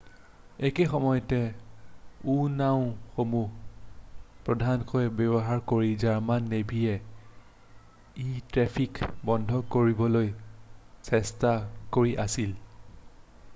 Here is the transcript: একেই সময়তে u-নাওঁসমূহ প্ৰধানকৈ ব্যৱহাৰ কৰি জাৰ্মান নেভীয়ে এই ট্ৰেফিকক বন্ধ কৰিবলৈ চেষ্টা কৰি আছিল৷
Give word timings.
একেই 0.67 0.85
সময়তে 0.93 1.39
u-নাওঁসমূহ 2.35 3.51
প্ৰধানকৈ 4.47 5.11
ব্যৱহাৰ 5.19 5.61
কৰি 5.73 5.91
জাৰ্মান 6.05 6.47
নেভীয়ে 6.53 6.95
এই 8.25 8.41
ট্ৰেফিকক 8.55 9.19
বন্ধ 9.31 9.59
কৰিবলৈ 9.77 10.31
চেষ্টা 11.11 11.53
কৰি 11.99 12.17
আছিল৷ 12.25 12.57